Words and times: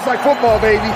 smells 0.00 0.06
like 0.06 0.24
football, 0.24 0.60
baby. 0.60 0.88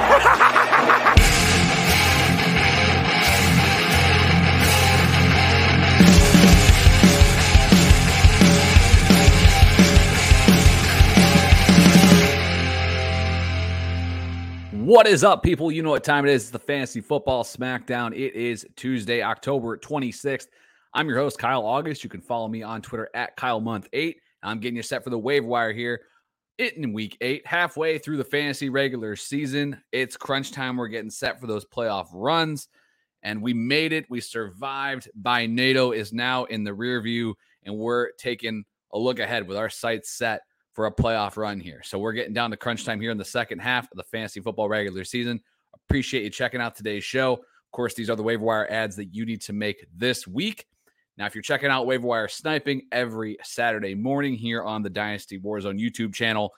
What 14.85 15.07
is 15.07 15.25
up, 15.25 15.43
people? 15.43 15.73
You 15.73 15.83
know 15.83 15.91
what 15.91 16.05
time 16.05 16.27
it 16.27 16.33
is. 16.33 16.43
It's 16.43 16.51
the 16.51 16.59
Fantasy 16.59 17.01
Football 17.01 17.45
Smackdown. 17.45 18.13
It 18.13 18.35
is 18.35 18.67
Tuesday, 18.77 19.23
October 19.23 19.79
26th. 19.79 20.49
I'm 20.93 21.09
your 21.09 21.19
host, 21.19 21.39
Kyle 21.39 21.65
August. 21.65 22.05
You 22.05 22.11
can 22.11 22.21
follow 22.21 22.49
me 22.49 22.63
on 22.63 22.83
Twitter 22.83 23.09
at 23.15 23.37
KyleMonth8. 23.37 24.17
I'm 24.43 24.59
getting 24.59 24.77
you 24.77 24.83
set 24.83 25.03
for 25.03 25.11
the 25.11 25.19
waiver 25.19 25.47
wire 25.47 25.73
here. 25.73 26.03
It 26.59 26.77
in 26.77 26.93
week 26.93 27.17
eight, 27.21 27.47
halfway 27.47 27.99
through 27.99 28.19
the 28.19 28.25
fantasy 28.25 28.69
regular 28.69 29.17
season. 29.17 29.81
It's 29.91 30.17
crunch 30.17 30.53
time. 30.53 30.77
We're 30.77 30.89
getting 30.89 31.11
set 31.11 31.41
for 31.41 31.47
those 31.47 31.65
playoff 31.65 32.09
runs. 32.13 32.69
And 33.23 33.41
we 33.41 33.55
made 33.55 33.93
it. 33.93 34.07
We 34.11 34.21
survived. 34.21 35.09
By 35.15 35.47
NATO 35.47 35.93
is 35.93 36.13
now 36.13 36.45
in 36.45 36.65
the 36.65 36.75
rear 36.75 37.01
view, 37.01 37.37
and 37.63 37.77
we're 37.77 38.11
taking 38.13 38.65
a 38.93 38.99
look 38.99 39.21
ahead 39.21 39.47
with 39.47 39.57
our 39.57 39.71
sights 39.71 40.11
set 40.11 40.43
for 40.73 40.87
a 40.87 40.93
playoff 40.93 41.37
run 41.37 41.61
here. 41.61 41.83
So 41.85 41.99
we're 41.99 42.13
getting 42.13 42.35
down 42.35 42.51
to 42.51 42.57
crunch 42.57 42.85
time 42.85 43.01
here 43.01 43.11
in 43.11 43.19
the 43.19 43.25
second 43.25 43.61
half 43.61 43.91
of 43.91 43.97
the 43.97 44.03
fantasy 44.05 44.41
football 44.41 44.69
regular 44.69 45.05
season. 45.05 45.41
Appreciate 45.73 46.25
you 46.25 46.31
checking 46.31 46.61
out 46.61 46.75
today's 46.75 47.05
show. 47.05 47.35
Of 47.35 47.71
course, 47.73 47.95
these 47.95 48.11
are 48.11 48.17
the 48.17 48.23
waiver 48.23 48.45
wire 48.45 48.71
ads 48.71 48.97
that 48.97 49.15
you 49.15 49.25
need 49.25 49.41
to 49.43 49.53
make 49.53 49.87
this 49.95 50.27
week. 50.27 50.67
Now, 51.19 51.27
if 51.27 51.35
you're 51.35 51.43
checking 51.43 51.71
out 51.71 51.87
waiver 51.87 52.07
wire 52.07 52.29
sniping 52.29 52.83
every 52.91 53.37
Saturday 53.43 53.95
morning 53.95 54.35
here 54.35 54.63
on 54.63 54.83
the 54.83 54.91
Dynasty 54.91 55.39
Warzone 55.39 55.81
YouTube 55.81 56.15
channel, 56.15 56.53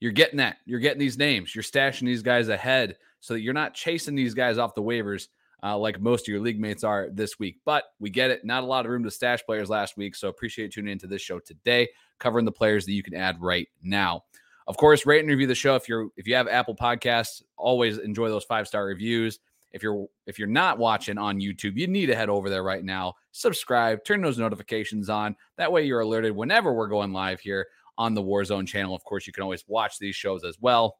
you're 0.00 0.12
getting 0.12 0.36
that. 0.38 0.58
You're 0.66 0.80
getting 0.80 1.00
these 1.00 1.18
names. 1.18 1.54
You're 1.54 1.62
stashing 1.64 2.04
these 2.04 2.22
guys 2.22 2.48
ahead 2.48 2.96
so 3.20 3.34
that 3.34 3.40
you're 3.40 3.54
not 3.54 3.74
chasing 3.74 4.14
these 4.14 4.34
guys 4.34 4.58
off 4.58 4.74
the 4.74 4.82
waivers 4.82 5.28
uh, 5.62 5.76
like 5.76 6.00
most 6.00 6.22
of 6.22 6.28
your 6.28 6.40
league 6.40 6.60
mates 6.60 6.84
are 6.84 7.08
this 7.10 7.38
week. 7.38 7.58
But 7.64 7.84
we 7.98 8.10
get 8.10 8.30
it. 8.30 8.44
Not 8.44 8.62
a 8.62 8.66
lot 8.66 8.84
of 8.84 8.92
room 8.92 9.04
to 9.04 9.10
stash 9.10 9.42
players 9.44 9.70
last 9.70 9.96
week. 9.96 10.14
So 10.14 10.28
appreciate 10.28 10.72
tuning 10.72 10.92
into 10.92 11.06
this 11.06 11.22
show 11.22 11.38
today, 11.38 11.88
covering 12.18 12.44
the 12.44 12.52
players 12.52 12.84
that 12.86 12.92
you 12.92 13.02
can 13.02 13.14
add 13.14 13.40
right 13.40 13.68
now. 13.82 14.24
Of 14.68 14.76
course, 14.76 15.06
rate 15.06 15.20
and 15.20 15.28
review 15.28 15.46
the 15.46 15.54
show. 15.54 15.76
If 15.76 15.88
you're 15.88 16.08
if 16.16 16.26
you 16.26 16.34
have 16.34 16.48
Apple 16.48 16.74
Podcasts, 16.74 17.42
always 17.56 17.98
enjoy 17.98 18.28
those 18.28 18.44
five 18.44 18.66
star 18.66 18.84
reviews. 18.84 19.38
If 19.76 19.82
you're 19.82 20.06
if 20.26 20.38
you're 20.38 20.48
not 20.48 20.78
watching 20.78 21.18
on 21.18 21.38
YouTube, 21.38 21.76
you 21.76 21.86
need 21.86 22.06
to 22.06 22.16
head 22.16 22.30
over 22.30 22.48
there 22.48 22.62
right 22.62 22.82
now, 22.82 23.14
subscribe, 23.32 24.04
turn 24.04 24.22
those 24.22 24.38
notifications 24.38 25.10
on. 25.10 25.36
That 25.58 25.70
way 25.70 25.84
you're 25.84 26.00
alerted 26.00 26.34
whenever 26.34 26.72
we're 26.72 26.88
going 26.88 27.12
live 27.12 27.40
here 27.40 27.66
on 27.98 28.14
the 28.14 28.22
Warzone 28.22 28.66
channel. 28.66 28.94
Of 28.94 29.04
course, 29.04 29.26
you 29.26 29.34
can 29.34 29.42
always 29.42 29.64
watch 29.68 29.98
these 29.98 30.16
shows 30.16 30.44
as 30.44 30.56
well 30.60 30.96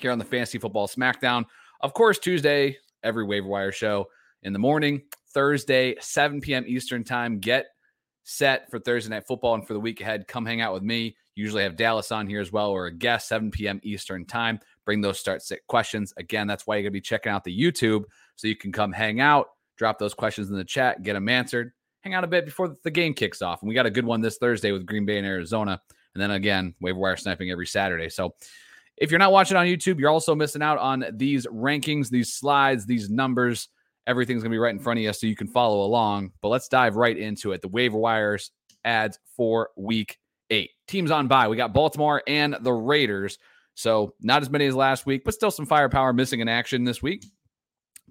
here 0.00 0.10
on 0.10 0.18
the 0.18 0.24
Fantasy 0.24 0.58
Football 0.58 0.86
Smackdown. 0.86 1.46
Of 1.80 1.94
course, 1.94 2.18
Tuesday, 2.18 2.76
every 3.02 3.24
waiver 3.24 3.48
wire 3.48 3.72
show 3.72 4.06
in 4.42 4.52
the 4.52 4.58
morning. 4.58 5.02
Thursday, 5.32 5.96
7 6.00 6.40
p.m. 6.40 6.64
Eastern 6.66 7.04
time. 7.04 7.40
Get 7.40 7.66
set 8.24 8.70
for 8.70 8.78
Thursday 8.78 9.10
night 9.10 9.26
football 9.26 9.54
and 9.54 9.66
for 9.66 9.72
the 9.72 9.80
week 9.80 10.00
ahead. 10.00 10.28
Come 10.28 10.46
hang 10.46 10.60
out 10.60 10.74
with 10.74 10.82
me. 10.82 11.16
Usually 11.34 11.62
have 11.62 11.76
Dallas 11.76 12.12
on 12.12 12.26
here 12.28 12.40
as 12.40 12.52
well 12.52 12.70
or 12.70 12.86
a 12.86 12.92
guest, 12.92 13.28
7 13.28 13.50
p.m. 13.50 13.80
Eastern 13.82 14.24
time. 14.24 14.60
Bring 14.84 15.00
those 15.00 15.18
start 15.18 15.42
sit 15.42 15.66
questions. 15.66 16.12
Again, 16.16 16.46
that's 16.46 16.66
why 16.66 16.76
you're 16.76 16.82
going 16.82 16.92
to 16.92 16.98
be 16.98 17.00
checking 17.00 17.32
out 17.32 17.44
the 17.44 17.58
YouTube 17.58 18.04
so 18.36 18.48
you 18.48 18.56
can 18.56 18.72
come 18.72 18.92
hang 18.92 19.20
out, 19.20 19.48
drop 19.76 19.98
those 19.98 20.14
questions 20.14 20.50
in 20.50 20.56
the 20.56 20.64
chat, 20.64 21.02
get 21.02 21.14
them 21.14 21.28
answered, 21.28 21.72
hang 22.00 22.14
out 22.14 22.24
a 22.24 22.28
bit 22.28 22.44
before 22.44 22.76
the 22.82 22.90
game 22.90 23.14
kicks 23.14 23.42
off. 23.42 23.62
And 23.62 23.68
we 23.68 23.74
got 23.74 23.86
a 23.86 23.90
good 23.90 24.04
one 24.04 24.20
this 24.20 24.36
Thursday 24.38 24.72
with 24.72 24.86
Green 24.86 25.06
Bay 25.06 25.18
and 25.18 25.26
Arizona. 25.26 25.80
And 26.14 26.22
then 26.22 26.32
again, 26.32 26.74
waiver 26.80 26.98
wire 26.98 27.16
sniping 27.16 27.50
every 27.50 27.66
Saturday. 27.66 28.08
So 28.08 28.34
if 28.96 29.10
you're 29.10 29.18
not 29.18 29.32
watching 29.32 29.56
on 29.56 29.66
YouTube, 29.66 29.98
you're 29.98 30.10
also 30.10 30.34
missing 30.34 30.62
out 30.62 30.78
on 30.78 31.04
these 31.14 31.46
rankings, 31.46 32.10
these 32.10 32.32
slides, 32.32 32.86
these 32.86 33.10
numbers. 33.10 33.68
Everything's 34.06 34.42
going 34.42 34.50
to 34.50 34.54
be 34.54 34.58
right 34.58 34.74
in 34.74 34.78
front 34.78 34.98
of 34.98 35.02
you 35.02 35.12
so 35.12 35.26
you 35.26 35.34
can 35.34 35.48
follow 35.48 35.82
along. 35.82 36.30
But 36.42 36.48
let's 36.48 36.68
dive 36.68 36.96
right 36.96 37.16
into 37.16 37.52
it. 37.52 37.62
The 37.62 37.68
waiver 37.68 37.96
wires 37.96 38.50
ads 38.84 39.18
for 39.36 39.70
week 39.76 40.18
eight. 40.50 40.70
Teams 40.86 41.10
on 41.10 41.26
by. 41.26 41.48
We 41.48 41.56
got 41.56 41.72
Baltimore 41.72 42.22
and 42.26 42.56
the 42.60 42.72
Raiders. 42.72 43.38
So 43.74 44.14
not 44.20 44.42
as 44.42 44.50
many 44.50 44.66
as 44.66 44.74
last 44.74 45.06
week, 45.06 45.24
but 45.24 45.34
still 45.34 45.50
some 45.50 45.66
firepower 45.66 46.12
missing 46.12 46.40
in 46.40 46.48
action 46.48 46.84
this 46.84 47.02
week. 47.02 47.24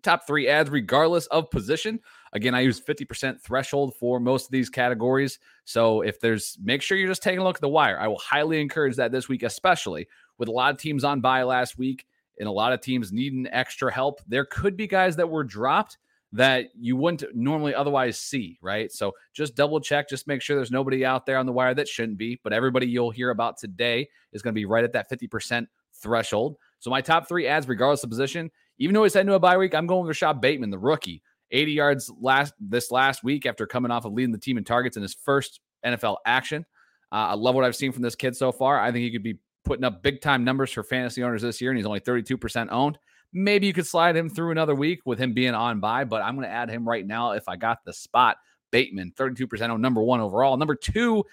Top 0.02 0.28
three 0.28 0.50
ads, 0.50 0.70
regardless 0.70 1.28
of 1.28 1.50
position. 1.50 2.00
Again, 2.34 2.54
I 2.54 2.60
use 2.60 2.82
50% 2.82 3.42
threshold 3.42 3.96
for 3.96 4.20
most 4.20 4.46
of 4.46 4.52
these 4.52 4.70
categories. 4.70 5.40
So 5.64 6.02
if 6.02 6.20
there's, 6.20 6.58
make 6.62 6.82
sure 6.82 6.98
you're 6.98 7.08
just 7.08 7.24
taking 7.24 7.40
a 7.40 7.44
look 7.44 7.58
at 7.58 7.62
the 7.62 7.70
wire. 7.70 7.98
I 8.00 8.08
will 8.08 8.20
highly 8.20 8.60
encourage 8.60 8.98
that 8.98 9.14
this 9.14 9.30
week, 9.30 9.44
especially 9.44 10.08
with 10.38 10.50
a 10.50 10.52
lot 10.52 10.72
of 10.72 10.78
teams 10.78 11.06
on 11.06 11.22
by 11.22 11.44
last 11.44 11.78
week 11.78 12.06
and 12.40 12.50
a 12.50 12.52
lot 12.52 12.74
of 12.74 12.82
teams 12.82 13.14
needing 13.14 13.48
extra 13.48 13.94
help. 13.94 14.20
There 14.28 14.46
could 14.46 14.76
be 14.76 14.88
guys 14.88 15.16
that 15.16 15.30
were 15.30 15.44
dropped 15.44 15.98
that 16.34 16.70
you 16.76 16.98
wouldn't 16.98 17.24
normally 17.36 17.76
otherwise 17.76 18.20
see, 18.20 18.58
right? 18.62 18.92
So 18.92 19.14
just 19.34 19.56
double 19.56 19.80
check, 19.80 20.10
just 20.10 20.28
make 20.28 20.42
sure 20.42 20.56
there's 20.56 20.72
nobody 20.72 21.06
out 21.06 21.28
there 21.28 21.38
on 21.38 21.46
the 21.46 21.52
wire 21.52 21.76
that 21.76 21.88
shouldn't 21.88 22.18
be. 22.18 22.40
But 22.44 22.54
everybody 22.54 22.88
you'll 22.88 23.12
hear 23.12 23.30
about 23.30 23.58
today 23.58 24.10
is 24.32 24.42
going 24.42 24.54
to 24.54 24.60
be 24.60 24.66
right 24.66 24.84
at 24.84 24.94
that 24.94 25.10
50% 25.10 25.68
threshold. 25.94 26.58
So 26.80 26.90
my 26.90 27.02
top 27.02 27.28
three 27.28 27.48
ads, 27.48 27.68
regardless 27.68 28.04
of 28.04 28.10
position, 28.10 28.50
even 28.80 28.96
though 28.96 29.04
he's 29.04 29.14
heading 29.14 29.28
to 29.28 29.36
a 29.36 29.40
bye 29.40 29.58
week, 29.58 29.76
I'm 29.76 29.86
going 29.86 30.02
with 30.02 30.10
Rashod 30.10 30.42
Bateman, 30.42 30.72
the 30.72 30.80
rookie. 30.80 31.22
80 31.52 31.72
yards 31.72 32.12
last 32.20 32.56
this 32.60 32.90
last 32.90 33.24
week 33.24 33.46
after 33.46 33.68
coming 33.68 33.92
off 33.92 34.06
of 34.06 34.14
leading 34.14 34.32
the 34.32 34.40
team 34.40 34.58
in 34.58 34.64
targets 34.64 34.98
in 34.98 35.04
his 35.04 35.14
first 35.14 35.60
NFL 35.86 36.18
action. 36.26 36.66
Uh, 37.12 37.28
I 37.30 37.34
love 37.36 37.54
what 37.54 37.64
I've 37.64 37.76
seen 37.76 37.92
from 37.92 38.02
this 38.02 38.16
kid 38.16 38.36
so 38.36 38.52
far. 38.52 38.80
I 38.80 38.92
think 38.92 39.04
he 39.04 39.12
could 39.12 39.22
be 39.22 39.38
putting 39.64 39.86
up 39.86 40.02
big 40.02 40.20
time 40.20 40.44
numbers 40.44 40.72
for 40.72 40.84
fantasy 40.84 41.22
owners 41.22 41.44
this 41.44 41.62
year, 41.62 41.70
and 41.70 41.78
he's 41.78 41.86
only 41.86 42.00
32% 42.00 42.70
owned. 42.72 42.98
Maybe 43.34 43.68
you 43.68 43.74
could 43.74 43.88
slide 43.88 44.16
him 44.16 44.30
through 44.30 44.52
another 44.52 44.76
week 44.76 45.02
with 45.06 45.20
him 45.20 45.34
being 45.34 45.56
on 45.56 45.80
by, 45.80 46.04
but 46.04 46.22
I'm 46.22 46.36
going 46.36 46.48
to 46.48 46.54
add 46.54 46.70
him 46.70 46.88
right 46.88 47.06
now 47.06 47.32
if 47.32 47.50
I 47.50 47.56
got 47.56 47.84
the 47.84 47.94
spot. 47.94 48.38
Bateman, 48.72 49.14
32% 49.18 49.70
owned, 49.70 49.82
number 49.82 50.02
one 50.02 50.20
overall. 50.20 50.58
Number 50.58 50.76
two, 50.76 51.24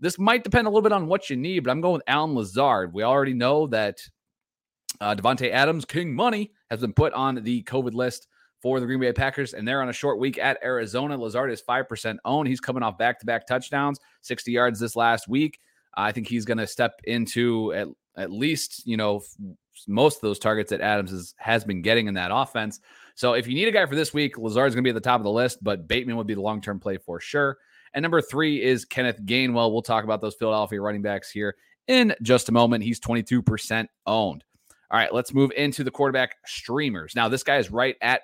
this 0.00 0.18
might 0.18 0.44
depend 0.44 0.66
a 0.66 0.70
little 0.70 0.82
bit 0.82 0.92
on 0.92 1.06
what 1.06 1.30
you 1.30 1.36
need, 1.36 1.60
but 1.60 1.70
I'm 1.70 1.80
going 1.80 1.94
with 1.94 2.02
Allen 2.06 2.34
Lazard. 2.34 2.92
We 2.92 3.02
already 3.02 3.34
know 3.34 3.66
that 3.68 3.98
uh, 5.00 5.16
Adams, 5.24 5.84
King 5.84 6.14
Money, 6.14 6.52
has 6.70 6.80
been 6.80 6.92
put 6.92 7.12
on 7.12 7.42
the 7.42 7.62
COVID 7.64 7.94
list 7.94 8.28
for 8.62 8.80
the 8.80 8.86
Green 8.86 9.00
Bay 9.00 9.12
Packers, 9.12 9.54
and 9.54 9.66
they're 9.66 9.82
on 9.82 9.88
a 9.88 9.92
short 9.92 10.18
week 10.18 10.38
at 10.38 10.58
Arizona. 10.62 11.16
Lazard 11.16 11.50
is 11.50 11.62
5% 11.62 12.16
owned. 12.24 12.48
He's 12.48 12.60
coming 12.60 12.82
off 12.82 12.98
back 12.98 13.20
to 13.20 13.26
back 13.26 13.46
touchdowns, 13.46 13.98
60 14.22 14.50
yards 14.50 14.80
this 14.80 14.96
last 14.96 15.28
week. 15.28 15.58
I 15.96 16.12
think 16.12 16.28
he's 16.28 16.44
going 16.44 16.58
to 16.58 16.66
step 16.66 17.00
into 17.04 17.72
at, 18.16 18.30
least, 18.30 18.86
you 18.86 18.96
know, 18.96 19.22
most 19.86 20.16
of 20.16 20.20
those 20.22 20.38
targets 20.38 20.70
that 20.70 20.80
Adams 20.80 21.12
is, 21.12 21.34
has 21.38 21.64
been 21.64 21.82
getting 21.82 22.06
in 22.06 22.14
that 22.14 22.30
offense. 22.32 22.80
So 23.14 23.34
if 23.34 23.46
you 23.46 23.54
need 23.54 23.68
a 23.68 23.72
guy 23.72 23.86
for 23.86 23.94
this 23.94 24.12
week, 24.12 24.38
Lazard's 24.38 24.74
going 24.74 24.84
to 24.84 24.86
be 24.86 24.90
at 24.90 24.94
the 24.94 25.00
top 25.00 25.20
of 25.20 25.24
the 25.24 25.30
list, 25.30 25.62
but 25.62 25.88
Bateman 25.88 26.16
would 26.16 26.26
be 26.26 26.34
the 26.34 26.40
long 26.40 26.60
term 26.60 26.80
play 26.80 26.98
for 26.98 27.20
sure. 27.20 27.58
And 27.94 28.02
number 28.02 28.20
three 28.20 28.62
is 28.62 28.84
Kenneth 28.84 29.24
Gainwell. 29.24 29.72
We'll 29.72 29.82
talk 29.82 30.04
about 30.04 30.20
those 30.20 30.34
Philadelphia 30.34 30.80
running 30.80 31.02
backs 31.02 31.30
here 31.30 31.56
in 31.88 32.14
just 32.22 32.48
a 32.48 32.52
moment. 32.52 32.84
He's 32.84 33.00
22% 33.00 33.86
owned. 34.06 34.44
All 34.90 34.98
right, 34.98 35.12
let's 35.12 35.34
move 35.34 35.50
into 35.56 35.82
the 35.82 35.90
quarterback 35.90 36.36
streamers. 36.46 37.14
Now, 37.16 37.28
this 37.28 37.42
guy 37.42 37.56
is 37.56 37.70
right 37.70 37.96
at 38.02 38.22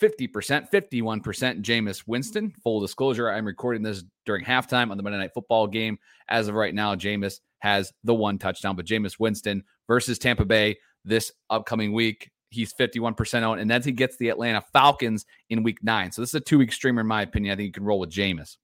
50%, 0.00 0.70
51% 0.70 1.62
Jameis 1.62 2.04
Winston. 2.06 2.54
Full 2.62 2.80
disclosure, 2.80 3.30
I'm 3.30 3.44
recording 3.44 3.82
this 3.82 4.04
during 4.24 4.44
halftime 4.44 4.90
on 4.90 4.96
the 4.96 5.02
Monday 5.02 5.18
Night 5.18 5.34
Football 5.34 5.66
game. 5.66 5.98
As 6.28 6.48
of 6.48 6.54
right 6.54 6.74
now, 6.74 6.94
Jameis 6.94 7.40
has 7.60 7.92
the 8.04 8.14
one 8.14 8.38
touchdown, 8.38 8.76
but 8.76 8.86
Jameis 8.86 9.18
Winston 9.18 9.62
versus 9.86 10.18
Tampa 10.18 10.44
Bay 10.44 10.76
this 11.04 11.32
upcoming 11.48 11.92
week, 11.92 12.30
he's 12.50 12.74
51% 12.74 13.42
owned, 13.42 13.60
and 13.60 13.70
then 13.70 13.82
he 13.82 13.92
gets 13.92 14.16
the 14.16 14.28
Atlanta 14.28 14.62
Falcons 14.72 15.24
in 15.48 15.62
week 15.62 15.82
nine. 15.82 16.12
So 16.12 16.22
this 16.22 16.30
is 16.30 16.34
a 16.34 16.40
two 16.40 16.58
week 16.58 16.72
streamer, 16.72 17.00
in 17.00 17.06
my 17.06 17.22
opinion. 17.22 17.52
I 17.52 17.56
think 17.56 17.66
you 17.66 17.72
can 17.72 17.84
roll 17.84 18.00
with 18.00 18.10
Jameis. 18.10 18.56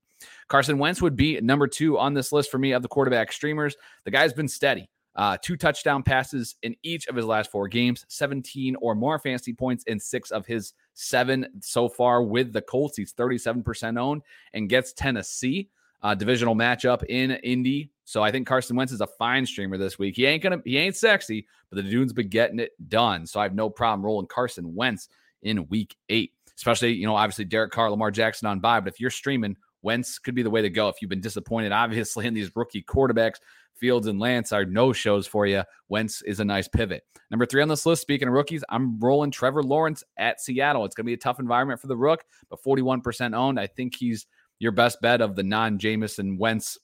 Carson 0.49 0.79
Wentz 0.79 1.03
would 1.03 1.17
be 1.17 1.41
number 1.41 1.67
two 1.67 1.99
on 1.99 2.15
this 2.15 2.33
list 2.33 2.51
for 2.51 2.59
me 2.59 2.73
of 2.73 2.83
the 2.83 2.89
quarterback 2.89 3.33
streamers. 3.33 3.77
The 4.05 4.11
guy's 4.11 4.33
been 4.33 4.49
steady. 4.49 4.89
Uh, 5.15 5.37
two 5.41 5.57
touchdown 5.57 6.03
passes 6.03 6.57
in 6.63 6.77
each 6.83 7.07
of 7.07 7.17
his 7.17 7.25
last 7.25 7.51
four 7.51 7.69
games, 7.69 8.05
17 8.09 8.77
or 8.83 8.95
more 8.95 9.19
fantasy 9.19 9.55
points 9.55 9.83
in 9.85 9.99
six 9.99 10.31
of 10.31 10.45
his 10.45 10.75
seven 10.93 11.47
so 11.61 11.89
far 11.89 12.23
with 12.23 12.53
the 12.53 12.61
Colts. 12.61 12.99
He's 12.99 13.15
37% 13.15 13.99
owned 13.99 14.23
and 14.53 14.69
gets 14.69 14.93
Tennessee. 14.93 15.71
Uh, 16.03 16.15
divisional 16.15 16.55
matchup 16.55 17.05
in 17.05 17.33
Indy. 17.33 17.91
So 18.05 18.23
I 18.23 18.31
think 18.31 18.47
Carson 18.47 18.77
Wentz 18.77 18.93
is 18.93 19.01
a 19.01 19.07
fine 19.07 19.45
streamer 19.47 19.77
this 19.77 19.99
week. 19.99 20.17
He 20.17 20.27
ain't 20.27 20.43
gonna 20.43 20.61
he 20.65 20.77
ain't 20.77 20.97
sexy, 20.97 21.47
but 21.71 21.77
the 21.77 21.91
dude's 21.91 22.13
been 22.13 22.29
getting 22.29 22.61
it 22.61 22.73
done. 22.89 23.27
So 23.27 23.41
I 23.41 23.45
have 23.45 23.55
no 23.55 23.69
problem 23.69 24.05
rolling 24.05 24.29
Carson 24.29 24.75
Wentz 24.75 25.09
in 25.43 25.67
week 25.69 25.97
eight. 26.09 26.33
Especially, 26.57 26.93
you 26.93 27.07
know, 27.07 27.17
obviously 27.17 27.45
Derek 27.45 27.73
Carr, 27.73 27.91
Lamar 27.91 28.11
Jackson 28.11 28.49
on 28.49 28.61
by. 28.61 28.81
But 28.81 28.93
if 28.93 29.01
you're 29.01 29.11
streaming, 29.11 29.57
Wentz 29.83 30.19
could 30.19 30.35
be 30.35 30.43
the 30.43 30.51
way 30.51 30.63
to 30.63 30.71
go. 30.71 30.89
If 30.89 30.97
you've 31.01 31.11
been 31.11 31.21
disappointed, 31.21 31.73
obviously, 31.73 32.27
in 32.27 32.35
these 32.35 32.55
rookie 32.55 32.83
quarterbacks, 32.83 33.37
Fields 33.77 34.07
and 34.07 34.19
Lance 34.19 34.53
are 34.53 34.65
no 34.65 34.93
shows 34.93 35.27
for 35.27 35.47
you. 35.47 35.63
Wentz 35.89 36.23
is 36.23 36.41
a 36.41 36.45
nice 36.45 36.67
pivot. 36.69 37.05
Number 37.31 37.47
three 37.47 37.63
on 37.63 37.69
this 37.69 37.87
list, 37.87 38.03
speaking 38.03 38.29
of 38.29 38.35
rookies, 38.35 38.65
I'm 38.69 38.99
rolling 38.99 39.31
Trevor 39.31 39.63
Lawrence 39.63 40.03
at 40.17 40.41
Seattle. 40.41 40.85
It's 40.85 40.95
going 40.95 41.05
to 41.05 41.09
be 41.09 41.15
a 41.15 41.19
tough 41.19 41.41
environment 41.41 41.81
for 41.81 41.89
the 41.89 41.97
Rook, 41.97 42.25
but 42.49 42.63
41% 42.63 43.35
owned. 43.35 43.61
I 43.61 43.67
think 43.67 43.95
he's 43.95 44.27
your 44.59 44.73
best 44.73 45.01
bet 45.01 45.21
of 45.21 45.37
the 45.37 45.43
non 45.43 45.79
Jameis 45.79 46.19
and 46.19 46.39
Wentz 46.39 46.79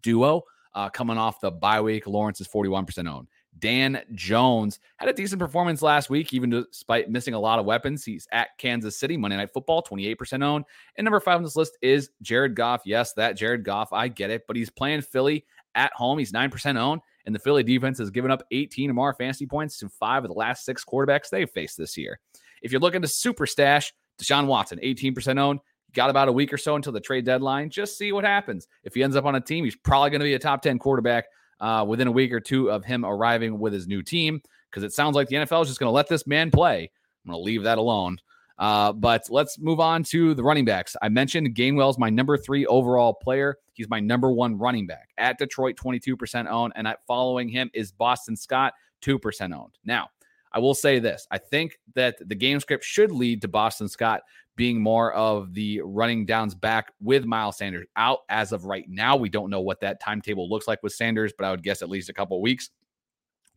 duo. 0.00 0.42
Uh, 0.72 0.88
coming 0.88 1.18
off 1.18 1.40
the 1.40 1.50
bye 1.50 1.80
week, 1.80 2.06
Lawrence 2.06 2.40
is 2.40 2.46
41% 2.46 3.08
owned. 3.08 3.26
Dan 3.58 4.02
Jones 4.14 4.78
had 4.98 5.08
a 5.08 5.12
decent 5.12 5.40
performance 5.40 5.82
last 5.82 6.08
week, 6.08 6.32
even 6.32 6.50
despite 6.50 7.10
missing 7.10 7.34
a 7.34 7.40
lot 7.40 7.58
of 7.58 7.66
weapons. 7.66 8.04
He's 8.04 8.28
at 8.32 8.56
Kansas 8.58 8.96
City, 8.96 9.16
Monday 9.16 9.36
Night 9.36 9.52
Football, 9.52 9.82
28% 9.82 10.44
owned. 10.44 10.64
And 10.96 11.04
number 11.04 11.18
five 11.18 11.36
on 11.36 11.42
this 11.42 11.56
list 11.56 11.76
is 11.82 12.10
Jared 12.22 12.54
Goff. 12.54 12.82
Yes, 12.84 13.12
that 13.14 13.36
Jared 13.36 13.64
Goff, 13.64 13.92
I 13.92 14.06
get 14.08 14.30
it, 14.30 14.46
but 14.46 14.56
he's 14.56 14.70
playing 14.70 15.02
Philly 15.02 15.44
at 15.74 15.92
home. 15.92 16.18
He's 16.18 16.32
9% 16.32 16.76
owned. 16.76 17.00
And 17.26 17.34
the 17.34 17.40
Philly 17.40 17.62
defense 17.62 17.98
has 17.98 18.10
given 18.10 18.30
up 18.30 18.42
18 18.50 18.90
or 18.90 18.94
more 18.94 19.14
fantasy 19.14 19.46
points 19.46 19.78
to 19.78 19.88
five 19.88 20.24
of 20.24 20.28
the 20.30 20.38
last 20.38 20.64
six 20.64 20.84
quarterbacks 20.84 21.28
they've 21.28 21.50
faced 21.50 21.76
this 21.76 21.96
year. 21.96 22.18
If 22.62 22.72
you're 22.72 22.80
looking 22.80 23.02
to 23.02 23.08
super 23.08 23.46
stash, 23.46 23.92
Deshaun 24.20 24.46
Watson, 24.46 24.78
18% 24.82 25.38
owned. 25.38 25.60
Got 25.94 26.10
about 26.10 26.28
a 26.28 26.32
week 26.32 26.52
or 26.52 26.58
so 26.58 26.76
until 26.76 26.92
the 26.92 27.00
trade 27.00 27.24
deadline. 27.24 27.70
Just 27.70 27.98
see 27.98 28.12
what 28.12 28.24
happens. 28.24 28.68
If 28.84 28.94
he 28.94 29.02
ends 29.02 29.16
up 29.16 29.24
on 29.24 29.34
a 29.34 29.40
team, 29.40 29.64
he's 29.64 29.76
probably 29.76 30.10
going 30.10 30.20
to 30.20 30.24
be 30.24 30.34
a 30.34 30.38
top 30.38 30.62
10 30.62 30.78
quarterback 30.78 31.26
uh, 31.60 31.84
within 31.86 32.06
a 32.06 32.12
week 32.12 32.32
or 32.32 32.40
two 32.40 32.70
of 32.70 32.84
him 32.84 33.04
arriving 33.04 33.58
with 33.58 33.72
his 33.72 33.86
new 33.86 34.02
team 34.02 34.40
because 34.70 34.82
it 34.82 34.92
sounds 34.92 35.16
like 35.16 35.28
the 35.28 35.36
NFL 35.36 35.62
is 35.62 35.68
just 35.68 35.80
going 35.80 35.88
to 35.88 35.94
let 35.94 36.08
this 36.08 36.26
man 36.26 36.50
play. 36.50 36.90
I'm 37.24 37.32
going 37.32 37.40
to 37.40 37.44
leave 37.44 37.64
that 37.64 37.78
alone. 37.78 38.18
Uh, 38.58 38.92
but 38.92 39.22
let's 39.30 39.58
move 39.58 39.80
on 39.80 40.02
to 40.02 40.34
the 40.34 40.42
running 40.42 40.66
backs. 40.66 40.94
I 41.00 41.08
mentioned 41.08 41.54
Gainwell's 41.54 41.98
my 41.98 42.10
number 42.10 42.36
three 42.36 42.66
overall 42.66 43.14
player. 43.14 43.56
He's 43.72 43.88
my 43.88 44.00
number 44.00 44.30
one 44.30 44.58
running 44.58 44.86
back 44.86 45.08
at 45.16 45.38
Detroit, 45.38 45.76
22% 45.76 46.46
owned. 46.46 46.74
And 46.76 46.86
following 47.06 47.48
him 47.48 47.70
is 47.72 47.90
Boston 47.90 48.36
Scott, 48.36 48.74
2% 49.02 49.54
owned. 49.56 49.78
Now, 49.84 50.10
I 50.52 50.58
will 50.58 50.74
say 50.74 50.98
this 50.98 51.26
I 51.30 51.38
think 51.38 51.78
that 51.94 52.16
the 52.28 52.34
game 52.34 52.60
script 52.60 52.84
should 52.84 53.12
lead 53.12 53.40
to 53.42 53.48
Boston 53.48 53.88
Scott 53.88 54.22
being 54.60 54.78
more 54.78 55.14
of 55.14 55.54
the 55.54 55.80
running 55.82 56.26
downs 56.26 56.54
back 56.54 56.92
with 57.00 57.24
Miles 57.24 57.56
Sanders 57.56 57.86
out 57.96 58.18
as 58.28 58.52
of 58.52 58.66
right 58.66 58.84
now. 58.90 59.16
We 59.16 59.30
don't 59.30 59.48
know 59.48 59.62
what 59.62 59.80
that 59.80 60.00
timetable 60.00 60.50
looks 60.50 60.68
like 60.68 60.82
with 60.82 60.92
Sanders, 60.92 61.32
but 61.32 61.46
I 61.46 61.50
would 61.50 61.62
guess 61.62 61.80
at 61.80 61.88
least 61.88 62.10
a 62.10 62.12
couple 62.12 62.38
weeks 62.42 62.68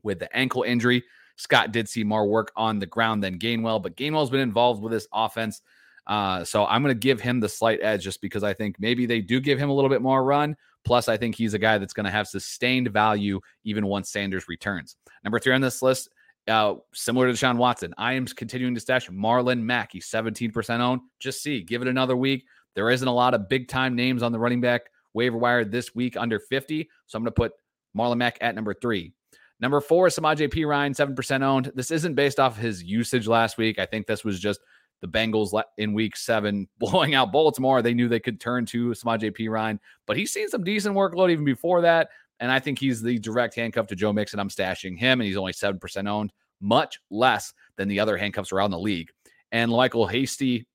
with 0.03 0.19
the 0.19 0.33
ankle 0.33 0.63
injury. 0.63 1.03
Scott 1.35 1.73
did 1.73 1.89
see 1.89 2.05
more 2.05 2.25
work 2.25 2.53
on 2.55 2.79
the 2.79 2.85
ground 2.85 3.21
than 3.21 3.37
Gainwell, 3.37 3.83
but 3.83 3.97
Gainwell's 3.97 4.29
been 4.29 4.39
involved 4.39 4.81
with 4.81 4.93
this 4.93 5.05
offense. 5.11 5.61
Uh, 6.07 6.45
so 6.45 6.65
I'm 6.67 6.81
going 6.81 6.95
to 6.95 6.97
give 6.97 7.19
him 7.19 7.41
the 7.41 7.49
slight 7.49 7.79
edge 7.81 8.01
just 8.01 8.21
because 8.21 8.45
I 8.45 8.53
think 8.53 8.77
maybe 8.79 9.05
they 9.05 9.19
do 9.19 9.41
give 9.41 9.59
him 9.59 9.69
a 9.69 9.73
little 9.73 9.89
bit 9.89 10.01
more 10.01 10.23
run. 10.23 10.55
Plus, 10.85 11.09
I 11.09 11.17
think 11.17 11.35
he's 11.35 11.53
a 11.53 11.59
guy 11.59 11.79
that's 11.79 11.93
going 11.93 12.05
to 12.05 12.11
have 12.11 12.29
sustained 12.29 12.93
value 12.93 13.41
even 13.65 13.87
once 13.87 14.09
Sanders 14.09 14.47
returns. 14.47 14.95
Number 15.25 15.37
three 15.37 15.53
on 15.53 15.59
this 15.59 15.81
list, 15.81 16.11
uh, 16.47 16.75
similar 16.93 17.27
to 17.27 17.33
Deshaun 17.33 17.57
Watson, 17.57 17.93
I 17.97 18.13
am 18.13 18.25
continuing 18.25 18.75
to 18.75 18.81
stash 18.81 19.09
Marlon 19.09 19.61
Mack. 19.61 19.91
He's 19.93 20.07
17% 20.07 20.79
owned. 20.79 21.01
Just 21.19 21.41
see, 21.41 21.61
give 21.61 21.81
it 21.81 21.87
another 21.87 22.17
week. 22.17 22.45
There 22.75 22.89
isn't 22.89 23.07
a 23.07 23.13
lot 23.13 23.33
of 23.33 23.49
big 23.49 23.67
time 23.67 23.95
names 23.95 24.23
on 24.23 24.31
the 24.31 24.39
running 24.39 24.61
back 24.61 24.81
waiver 25.13 25.37
wire 25.37 25.63
this 25.63 25.93
week 25.95 26.17
under 26.17 26.39
50. 26.39 26.89
So 27.05 27.17
I'm 27.17 27.23
going 27.23 27.31
to 27.33 27.35
put 27.35 27.53
Marlon 27.95 28.17
Mack 28.17 28.37
at 28.41 28.55
number 28.55 28.73
three. 28.73 29.13
Number 29.59 29.79
four 29.79 30.07
is 30.07 30.15
P. 30.15 30.21
Perine, 30.21 30.93
7% 30.93 31.41
owned. 31.41 31.71
This 31.75 31.91
isn't 31.91 32.15
based 32.15 32.39
off 32.39 32.57
his 32.57 32.83
usage 32.83 33.27
last 33.27 33.57
week. 33.57 33.79
I 33.79 33.85
think 33.85 34.07
this 34.07 34.25
was 34.25 34.39
just 34.39 34.59
the 35.01 35.07
Bengals 35.07 35.61
in 35.77 35.93
week 35.93 36.17
seven 36.17 36.67
blowing 36.79 37.13
out 37.13 37.31
Baltimore. 37.31 37.81
They 37.81 37.93
knew 37.93 38.07
they 38.07 38.19
could 38.19 38.41
turn 38.41 38.65
to 38.67 38.89
Samaje 38.89 39.33
P. 39.33 39.47
Perine, 39.47 39.79
but 40.05 40.17
he's 40.17 40.33
seen 40.33 40.49
some 40.49 40.63
decent 40.63 40.95
workload 40.95 41.31
even 41.31 41.45
before 41.45 41.81
that. 41.81 42.09
And 42.39 42.51
I 42.51 42.59
think 42.59 42.79
he's 42.79 43.01
the 43.01 43.19
direct 43.19 43.55
handcuff 43.55 43.87
to 43.87 43.95
Joe 43.95 44.13
Mixon. 44.13 44.39
I'm 44.39 44.49
stashing 44.49 44.97
him, 44.97 45.21
and 45.21 45.27
he's 45.27 45.37
only 45.37 45.53
7% 45.53 46.07
owned, 46.07 46.33
much 46.59 46.99
less 47.09 47.53
than 47.77 47.87
the 47.87 47.99
other 47.99 48.17
handcuffs 48.17 48.51
around 48.51 48.71
the 48.71 48.79
league. 48.79 49.09
And 49.51 49.71
Michael 49.71 50.07
Hasty, 50.07 50.67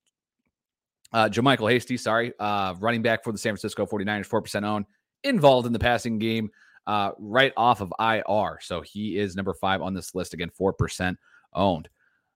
uh, 1.11 1.29
JaMycal 1.29 1.71
Hasty, 1.71 1.97
sorry, 1.97 2.33
uh, 2.39 2.75
running 2.79 3.01
back 3.01 3.23
for 3.23 3.31
the 3.31 3.37
San 3.37 3.53
Francisco 3.53 3.85
49ers, 3.85 4.27
4% 4.27 4.63
owned, 4.63 4.85
involved 5.23 5.67
in 5.67 5.73
the 5.73 5.79
passing 5.79 6.17
game 6.17 6.49
uh, 6.87 7.11
right 7.19 7.53
off 7.55 7.81
of 7.81 7.93
IR. 7.99 8.59
So 8.61 8.81
he 8.81 9.17
is 9.17 9.35
number 9.35 9.53
five 9.53 9.81
on 9.81 9.93
this 9.93 10.15
list. 10.15 10.33
Again, 10.33 10.49
4% 10.59 11.15
owned. 11.53 11.89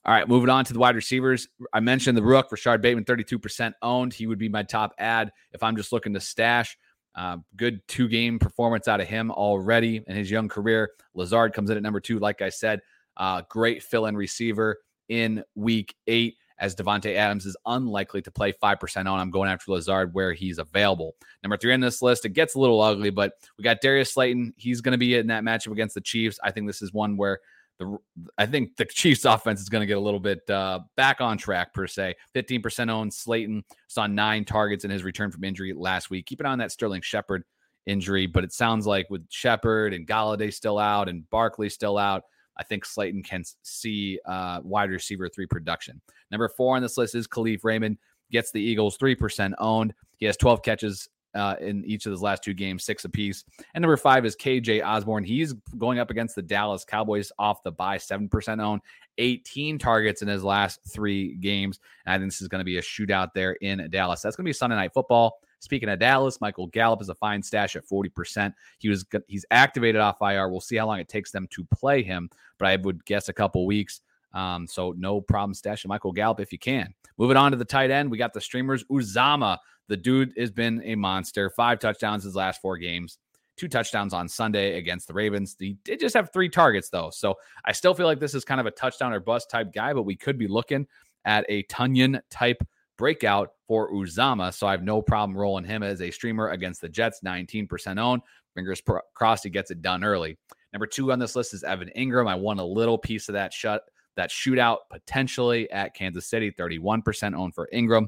All 0.05 0.13
right, 0.13 0.27
moving 0.27 0.49
on 0.49 0.65
to 0.65 0.73
the 0.73 0.79
wide 0.79 0.95
receivers. 0.95 1.47
I 1.71 1.79
mentioned 1.79 2.17
the 2.17 2.23
Rook, 2.23 2.51
Rashod 2.51 2.81
Bateman, 2.81 3.05
32% 3.05 3.73
owned. 3.81 4.13
He 4.13 4.27
would 4.27 4.37
be 4.37 4.49
my 4.49 4.61
top 4.61 4.93
ad 4.99 5.31
if 5.53 5.63
I'm 5.63 5.77
just 5.77 5.93
looking 5.93 6.13
to 6.13 6.19
stash. 6.19 6.77
Uh, 7.15 7.37
good 7.55 7.85
two 7.87 8.07
game 8.07 8.39
performance 8.39 8.87
out 8.87 9.01
of 9.01 9.07
him 9.07 9.31
already 9.31 10.03
in 10.07 10.15
his 10.15 10.31
young 10.31 10.47
career. 10.47 10.91
Lazard 11.13 11.53
comes 11.53 11.69
in 11.69 11.77
at 11.77 11.83
number 11.83 11.99
two, 11.99 12.19
like 12.19 12.41
I 12.41 12.49
said. 12.49 12.81
Uh, 13.17 13.43
great 13.49 13.83
fill 13.83 14.07
in 14.07 14.17
receiver 14.17 14.79
in 15.09 15.43
week 15.55 15.95
eight 16.07 16.37
as 16.59 16.75
Davante 16.75 17.15
Adams 17.15 17.45
is 17.45 17.57
unlikely 17.65 18.21
to 18.21 18.31
play 18.31 18.53
5% 18.53 18.97
on. 18.97 19.19
I'm 19.19 19.31
going 19.31 19.49
after 19.49 19.71
Lazard 19.71 20.13
where 20.13 20.33
he's 20.33 20.59
available. 20.59 21.15
Number 21.43 21.57
three 21.57 21.73
on 21.73 21.79
this 21.79 22.01
list, 22.01 22.25
it 22.25 22.29
gets 22.29 22.55
a 22.55 22.59
little 22.59 22.81
ugly, 22.81 23.09
but 23.09 23.33
we 23.57 23.63
got 23.63 23.81
Darius 23.81 24.13
Slayton. 24.13 24.53
He's 24.57 24.81
going 24.81 24.93
to 24.93 24.97
be 24.97 25.15
in 25.15 25.27
that 25.27 25.43
matchup 25.43 25.73
against 25.73 25.95
the 25.95 26.01
Chiefs. 26.01 26.39
I 26.43 26.51
think 26.51 26.67
this 26.67 26.81
is 26.81 26.93
one 26.93 27.17
where 27.17 27.39
the 27.83 27.97
I 28.37 28.45
think 28.45 28.75
the 28.77 28.85
Chiefs 28.85 29.25
offense 29.25 29.61
is 29.61 29.69
going 29.69 29.81
to 29.81 29.85
get 29.87 29.97
a 29.97 30.01
little 30.01 30.19
bit 30.19 30.47
uh, 30.49 30.79
back 30.95 31.21
on 31.21 31.37
track 31.37 31.73
per 31.73 31.87
se. 31.87 32.15
15% 32.35 32.89
owned. 32.89 33.13
Slayton 33.13 33.63
saw 33.87 34.07
nine 34.07 34.45
targets 34.45 34.85
in 34.85 34.91
his 34.91 35.03
return 35.03 35.31
from 35.31 35.43
injury 35.43 35.73
last 35.73 36.09
week. 36.09 36.25
Keep 36.25 36.39
an 36.41 36.45
eye 36.45 36.51
on 36.51 36.59
that 36.59 36.71
Sterling 36.71 37.01
Shepard 37.01 37.43
injury, 37.85 38.27
but 38.27 38.43
it 38.43 38.53
sounds 38.53 38.87
like 38.87 39.09
with 39.09 39.25
Shepard 39.29 39.93
and 39.93 40.07
Golladay 40.07 40.53
still 40.53 40.79
out 40.79 41.09
and 41.09 41.29
Barkley 41.29 41.69
still 41.69 41.97
out, 41.97 42.23
I 42.57 42.63
think 42.63 42.85
Slayton 42.85 43.23
can 43.23 43.43
see 43.63 44.19
uh, 44.25 44.61
wide 44.63 44.89
receiver 44.89 45.29
three 45.29 45.47
production. 45.47 46.01
Number 46.31 46.49
four 46.49 46.75
on 46.75 46.81
this 46.81 46.97
list 46.97 47.15
is 47.15 47.27
Kalif 47.27 47.63
Raymond. 47.63 47.97
Gets 48.31 48.51
the 48.51 48.61
Eagles 48.61 48.97
3% 48.97 49.53
owned. 49.59 49.93
He 50.17 50.25
has 50.25 50.37
12 50.37 50.63
catches 50.63 51.09
uh, 51.35 51.55
in 51.59 51.83
each 51.85 52.05
of 52.05 52.11
his 52.11 52.21
last 52.21 52.43
two 52.43 52.53
games, 52.53 52.83
six 52.83 53.05
apiece. 53.05 53.43
And 53.73 53.81
number 53.81 53.97
five 53.97 54.25
is 54.25 54.35
KJ 54.35 54.85
Osborne. 54.85 55.23
He's 55.23 55.53
going 55.77 55.99
up 55.99 56.09
against 56.09 56.35
the 56.35 56.41
Dallas 56.41 56.85
Cowboys 56.85 57.31
off 57.39 57.63
the 57.63 57.71
bye, 57.71 57.97
7% 57.97 58.61
own, 58.61 58.79
18 59.17 59.77
targets 59.77 60.21
in 60.21 60.27
his 60.27 60.43
last 60.43 60.79
three 60.91 61.35
games. 61.35 61.79
And 62.05 62.13
I 62.13 62.17
think 62.17 62.31
this 62.31 62.41
is 62.41 62.47
going 62.47 62.59
to 62.59 62.65
be 62.65 62.77
a 62.77 62.81
shootout 62.81 63.33
there 63.33 63.53
in 63.53 63.87
Dallas. 63.89 64.21
That's 64.21 64.35
going 64.35 64.45
to 64.45 64.49
be 64.49 64.53
Sunday 64.53 64.75
night 64.75 64.93
football. 64.93 65.39
Speaking 65.59 65.87
of 65.87 65.99
Dallas, 65.99 66.41
Michael 66.41 66.67
Gallup 66.67 67.01
is 67.01 67.07
a 67.07 67.15
fine 67.15 67.41
stash 67.41 67.77
at 67.77 67.87
40%. 67.87 68.53
He 68.79 68.89
was 68.89 69.05
he's 69.27 69.45
activated 69.49 70.01
off 70.01 70.17
IR. 70.21 70.49
We'll 70.49 70.59
see 70.59 70.75
how 70.75 70.87
long 70.87 70.99
it 70.99 71.07
takes 71.07 71.31
them 71.31 71.47
to 71.51 71.63
play 71.73 72.03
him, 72.03 72.29
but 72.59 72.67
I 72.67 72.75
would 72.75 73.05
guess 73.05 73.29
a 73.29 73.33
couple 73.33 73.65
weeks. 73.65 74.01
Um, 74.33 74.67
so 74.67 74.93
no 74.97 75.21
problem 75.21 75.53
stashing 75.53 75.87
Michael 75.87 76.11
Gallup 76.11 76.39
if 76.39 76.51
you 76.51 76.59
can. 76.59 76.93
Moving 77.17 77.37
on 77.37 77.51
to 77.51 77.57
the 77.57 77.65
tight 77.65 77.91
end, 77.91 78.09
we 78.09 78.17
got 78.17 78.33
the 78.33 78.41
streamers. 78.41 78.83
Uzomah. 78.85 79.57
the 79.87 79.97
dude 79.97 80.33
has 80.37 80.51
been 80.51 80.81
a 80.83 80.95
monster. 80.95 81.49
Five 81.49 81.79
touchdowns 81.79 82.23
his 82.23 82.35
last 82.35 82.61
four 82.61 82.77
games. 82.77 83.19
Two 83.55 83.67
touchdowns 83.67 84.13
on 84.13 84.27
Sunday 84.27 84.77
against 84.77 85.07
the 85.07 85.13
Ravens. 85.13 85.55
He 85.59 85.77
did 85.83 85.99
just 85.99 86.15
have 86.15 86.33
three 86.33 86.49
targets 86.49 86.89
though, 86.89 87.11
so 87.11 87.35
I 87.63 87.71
still 87.71 87.93
feel 87.93 88.07
like 88.07 88.19
this 88.19 88.33
is 88.33 88.43
kind 88.43 88.59
of 88.59 88.65
a 88.65 88.71
touchdown 88.71 89.13
or 89.13 89.19
bust 89.19 89.49
type 89.51 89.71
guy. 89.71 89.93
But 89.93 90.03
we 90.03 90.15
could 90.15 90.39
be 90.39 90.47
looking 90.47 90.87
at 91.25 91.45
a 91.49 91.63
Tonyan 91.63 92.19
type 92.31 92.63
breakout 92.97 93.49
for 93.67 93.91
Uzomah. 93.91 94.53
So 94.53 94.67
I 94.67 94.71
have 94.71 94.83
no 94.83 95.01
problem 95.01 95.37
rolling 95.37 95.65
him 95.65 95.83
as 95.83 96.01
a 96.01 96.11
streamer 96.11 96.49
against 96.49 96.81
the 96.81 96.89
Jets, 96.89 97.21
19% 97.23 97.99
owned. 97.99 98.21
Fingers 98.55 98.81
crossed 99.13 99.43
he 99.43 99.49
gets 99.49 99.71
it 99.71 99.81
done 99.81 100.03
early. 100.03 100.37
Number 100.71 100.87
two 100.87 101.11
on 101.11 101.19
this 101.19 101.35
list 101.35 101.53
is 101.53 101.63
Evan 101.63 101.89
Engram. 101.95 102.27
I 102.27 102.35
won 102.35 102.59
a 102.59 102.65
little 102.65 102.97
piece 102.97 103.29
of 103.29 103.33
that 103.33 103.53
shut 103.53 103.83
that 104.15 104.29
shootout 104.29 104.77
potentially 104.89 105.69
at 105.71 105.93
Kansas 105.93 106.27
City, 106.27 106.51
31% 106.51 107.35
owned 107.35 107.55
for 107.55 107.69
Engram. 107.73 108.07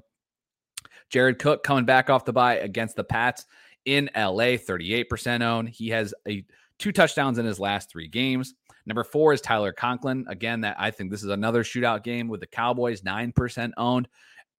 Jared 1.09 1.39
Cook 1.39 1.63
coming 1.63 1.85
back 1.85 2.09
off 2.09 2.25
the 2.25 2.33
bye 2.33 2.57
against 2.57 2.95
the 2.95 3.03
Pats 3.03 3.45
in 3.85 4.09
LA, 4.15 4.57
38% 4.57 5.41
owned. 5.41 5.69
He 5.69 5.89
has 5.89 6.13
a 6.27 6.43
two 6.79 6.91
touchdowns 6.91 7.37
in 7.37 7.45
his 7.45 7.59
last 7.59 7.89
three 7.89 8.07
games. 8.07 8.53
Number 8.85 9.03
four 9.03 9.33
is 9.33 9.41
Tyler 9.41 9.71
Conklin. 9.71 10.25
Again, 10.27 10.61
that 10.61 10.75
I 10.79 10.91
think 10.91 11.09
this 11.09 11.23
is 11.23 11.29
another 11.29 11.63
shootout 11.63 12.03
game 12.03 12.27
with 12.27 12.39
the 12.39 12.47
Cowboys, 12.47 13.01
9% 13.01 13.71
owned 13.77 14.07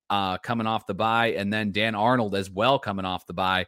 uh, 0.09 0.37
coming 0.37 0.67
off 0.67 0.87
the 0.87 0.93
bye, 0.93 1.31
and 1.31 1.51
then 1.51 1.71
Dan 1.71 1.95
Arnold 1.95 2.35
as 2.35 2.49
well 2.49 2.79
coming 2.79 3.05
off 3.05 3.27
the 3.27 3.33
bye 3.33 3.65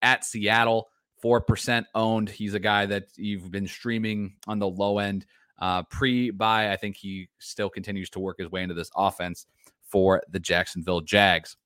at 0.00 0.24
Seattle, 0.24 0.88
four 1.20 1.40
percent 1.40 1.86
owned. 1.94 2.28
He's 2.28 2.54
a 2.54 2.60
guy 2.60 2.86
that 2.86 3.04
you've 3.16 3.50
been 3.50 3.66
streaming 3.66 4.34
on 4.46 4.58
the 4.58 4.68
low 4.68 4.98
end 4.98 5.26
uh, 5.62 5.84
Pre 5.84 6.30
bye, 6.30 6.72
I 6.72 6.76
think 6.76 6.96
he 6.96 7.28
still 7.38 7.70
continues 7.70 8.10
to 8.10 8.20
work 8.20 8.38
his 8.38 8.50
way 8.50 8.64
into 8.64 8.74
this 8.74 8.90
offense 8.96 9.46
for 9.84 10.20
the 10.28 10.40
Jacksonville 10.40 11.00
Jags. 11.00 11.56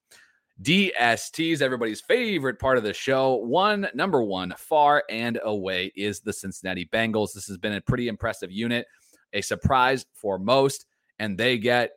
DSTs, 0.62 1.62
everybody's 1.62 2.02
favorite 2.02 2.58
part 2.58 2.76
of 2.76 2.84
the 2.84 2.92
show. 2.92 3.36
One, 3.36 3.88
number 3.94 4.22
one, 4.22 4.54
far 4.58 5.02
and 5.08 5.40
away 5.42 5.92
is 5.96 6.20
the 6.20 6.32
Cincinnati 6.32 6.88
Bengals. 6.92 7.32
This 7.32 7.46
has 7.46 7.56
been 7.56 7.72
a 7.72 7.80
pretty 7.80 8.08
impressive 8.08 8.52
unit, 8.52 8.86
a 9.32 9.40
surprise 9.40 10.04
for 10.14 10.38
most, 10.38 10.84
and 11.18 11.38
they 11.38 11.56
get 11.56 11.92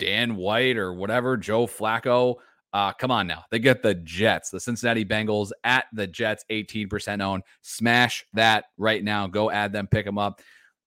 Dan 0.00 0.34
White 0.34 0.76
or 0.76 0.92
whatever, 0.92 1.36
Joe 1.36 1.68
Flacco. 1.68 2.36
Uh, 2.72 2.92
come 2.92 3.12
on 3.12 3.28
now. 3.28 3.44
They 3.52 3.60
get 3.60 3.84
the 3.84 3.94
Jets, 3.94 4.50
the 4.50 4.58
Cincinnati 4.58 5.04
Bengals 5.04 5.52
at 5.62 5.84
the 5.92 6.08
Jets, 6.08 6.44
18% 6.50 7.22
owned. 7.22 7.44
Smash 7.62 8.26
that 8.32 8.64
right 8.76 9.04
now. 9.04 9.28
Go 9.28 9.52
add 9.52 9.72
them, 9.72 9.86
pick 9.86 10.04
them 10.04 10.18
up. 10.18 10.40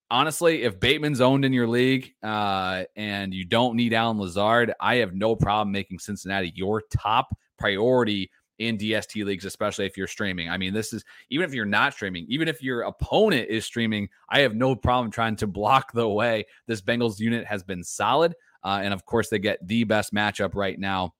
Honestly, 0.09 0.63
if 0.63 0.79
Bateman's 0.79 1.19
owned 1.19 1.43
in 1.43 1.51
your 1.51 1.67
league 1.67 2.13
uh, 2.23 2.83
and 2.95 3.33
you 3.33 3.43
don't 3.43 3.75
need 3.75 3.93
Allen 3.93 4.17
Lazard, 4.17 4.73
I 4.79 4.95
have 4.95 5.13
no 5.13 5.35
problem 5.35 5.71
making 5.71 5.99
Cincinnati 5.99 6.53
your 6.55 6.81
top 6.89 7.35
priority 7.59 8.31
in 8.59 8.77
DST 8.77 9.23
leagues, 9.25 9.45
especially 9.45 9.85
if 9.85 9.97
you're 9.97 10.07
streaming. 10.07 10.49
I 10.49 10.57
mean, 10.57 10.73
this 10.73 10.93
is 10.93 11.03
even 11.29 11.45
if 11.45 11.53
you're 11.53 11.65
not 11.65 11.93
streaming, 11.93 12.25
even 12.29 12.47
if 12.47 12.63
your 12.63 12.83
opponent 12.83 13.49
is 13.49 13.65
streaming, 13.65 14.07
I 14.29 14.39
have 14.39 14.55
no 14.55 14.75
problem 14.75 15.11
trying 15.11 15.35
to 15.37 15.47
block 15.47 15.91
the 15.91 16.07
way. 16.07 16.45
This 16.67 16.81
Bengals 16.81 17.19
unit 17.19 17.45
has 17.45 17.61
been 17.63 17.83
solid. 17.83 18.33
Uh, 18.63 18.79
and 18.81 18.93
of 18.93 19.05
course, 19.05 19.29
they 19.29 19.39
get 19.39 19.65
the 19.67 19.83
best 19.83 20.13
matchup 20.13 20.55
right 20.55 20.79
now 20.79 21.13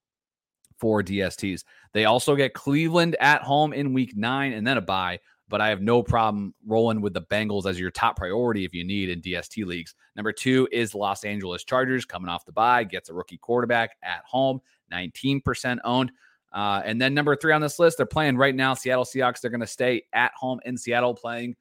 for 0.80 1.04
DSTs. 1.04 1.64
They 1.94 2.06
also 2.06 2.36
get 2.36 2.54
Cleveland 2.54 3.16
at 3.20 3.42
home 3.42 3.74
in 3.74 3.94
week 3.94 4.16
nine 4.16 4.54
and 4.54 4.66
then 4.66 4.78
a 4.78 4.82
bye 4.82 5.20
but 5.50 5.62
I 5.62 5.70
have 5.70 5.82
no 5.82 6.04
problem 6.04 6.54
rolling 6.66 7.02
with 7.02 7.14
the 7.14 7.22
Bengals 7.22 7.66
as 7.66 7.80
your 7.80 7.92
top 7.92 8.18
priority 8.18 8.66
if 8.66 8.74
you 8.74 8.84
need 8.84 9.10
in 9.10 9.22
DST 9.22 9.66
leagues. 9.66 9.96
Number 10.16 10.32
two 10.32 10.68
is 10.72 10.94
Los 10.94 11.24
Angeles 11.24 11.64
Chargers 11.64 12.06
coming 12.06 12.30
off 12.30 12.46
the 12.46 12.52
bye, 12.52 12.84
gets 12.84 13.10
a 13.10 13.14
rookie 13.14 13.38
quarterback 13.38 13.96
at 14.04 14.22
home, 14.26 14.60
19% 14.92 15.80
owned. 15.84 16.12
Uh, 16.54 16.82
and 16.86 17.00
then 17.00 17.14
number 17.14 17.36
three 17.36 17.54
on 17.54 17.62
this 17.62 17.80
list, 17.80 17.98
they're 17.98 18.06
playing 18.06 18.38
right 18.38 18.56
now. 18.56 18.74
Seattle 18.74 19.06
Seahawks, 19.06 19.42
they're 19.42 19.52
going 19.52 19.62
to 19.62 19.68
stay 19.68 20.04
at 20.14 20.32
home 20.36 20.60
in 20.66 20.78
Seattle 20.78 21.14
playing 21.14 21.56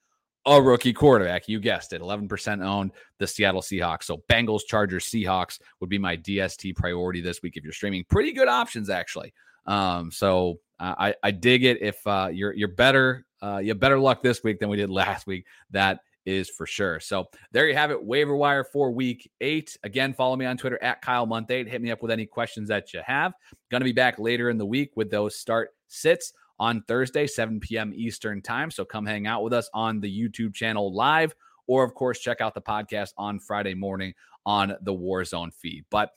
a 0.47 0.63
rookie 0.63 0.93
quarterback. 0.93 1.49
You 1.49 1.61
guessed 1.61 1.93
it, 1.93 2.01
11% 2.01 2.65
owned 2.65 2.93
the 3.19 3.27
Seattle 3.27 3.61
Seahawks. 3.61 4.05
So 4.05 4.23
Bengals, 4.31 4.63
Chargers, 4.67 5.07
Seahawks 5.07 5.59
would 5.81 5.91
be 5.91 5.99
my 5.99 6.17
DST 6.17 6.77
priority 6.77 7.21
this 7.21 7.43
week 7.43 7.57
if 7.57 7.65
you're 7.65 7.73
streaming. 7.73 8.05
Pretty 8.09 8.33
good 8.33 8.49
options, 8.49 8.89
actually. 8.89 9.33
Um, 9.67 10.11
so 10.11 10.61
I, 10.79 11.15
I 11.23 11.31
dig 11.31 11.65
it. 11.65 11.81
If 11.81 12.07
uh, 12.07 12.29
you're 12.33 12.53
you're 12.53 12.69
better 12.69 13.27
uh, 13.43 13.59
you 13.59 13.75
better 13.75 13.99
luck 13.99 14.23
this 14.23 14.43
week 14.43 14.59
than 14.59 14.69
we 14.69 14.77
did 14.77 14.91
last 15.05 15.27
week. 15.27 15.47
That 15.71 16.01
is 16.25 16.51
for 16.51 16.67
sure. 16.67 16.99
So 16.99 17.27
there 17.53 17.69
you 17.69 17.75
have 17.75 17.91
it. 17.91 18.03
Waiver 18.03 18.37
wire 18.37 18.65
for 18.65 18.91
week 18.91 19.31
eight. 19.41 19.77
Again, 19.85 20.13
follow 20.13 20.35
me 20.37 20.45
on 20.45 20.57
Twitter 20.57 20.83
at 20.83 21.01
Kyle 21.01 21.27
Month 21.27 21.51
Eight. 21.51 21.69
Hit 21.69 21.81
me 21.81 21.91
up 21.91 22.03
with 22.03 22.11
any 22.11 22.27
questions 22.27 22.69
that 22.69 22.93
you 22.93 23.01
have. 23.07 23.33
Going 23.71 23.81
to 23.81 23.85
be 23.85 23.93
back 23.93 24.19
later 24.19 24.51
in 24.51 24.59
the 24.59 24.67
week 24.67 24.91
with 24.97 25.11
those 25.11 25.37
start 25.37 25.71
sits 25.87 26.33
on 26.59 26.83
Thursday, 26.89 27.27
7 27.27 27.61
p.m. 27.61 27.93
Eastern 27.95 28.43
time. 28.43 28.71
So 28.71 28.85
come 28.85 29.07
hang 29.07 29.27
out 29.27 29.45
with 29.45 29.53
us 29.53 29.71
on 29.73 30.01
the 30.01 30.11
YouTube 30.11 30.55
channel 30.55 30.93
live, 30.93 31.35
or 31.69 31.85
of 31.85 31.95
course, 31.95 32.19
check 32.19 32.41
out 32.41 32.55
the 32.55 32.63
podcast 32.63 33.11
on 33.17 33.39
Friday 33.39 33.75
morning 33.75 34.15
on 34.45 34.75
the 34.81 34.95
Warzone 34.95 35.53
feed. 35.53 35.85
But 35.91 36.11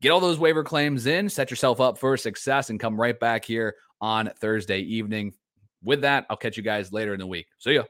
get 0.00 0.10
all 0.10 0.20
those 0.20 0.38
waiver 0.38 0.64
claims 0.64 1.06
in, 1.06 1.28
set 1.28 1.50
yourself 1.50 1.80
up 1.80 1.98
for 1.98 2.16
success, 2.16 2.70
and 2.70 2.80
come 2.80 3.00
right 3.00 3.18
back 3.18 3.44
here 3.44 3.74
on 4.00 4.30
Thursday 4.40 4.80
evening 4.80 5.34
with 5.82 6.02
that, 6.02 6.26
I'll 6.28 6.36
catch 6.36 6.56
you 6.56 6.62
guys 6.62 6.92
later 6.92 7.14
in 7.14 7.20
the 7.20 7.26
week. 7.26 7.46
See 7.58 7.74
ya. 7.74 7.84